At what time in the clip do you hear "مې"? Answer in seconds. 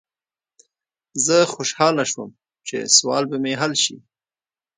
3.43-3.53